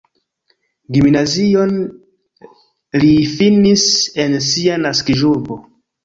[0.95, 1.75] Gimnazion
[3.03, 3.83] li finis
[4.23, 5.59] en sia naskiĝurbo.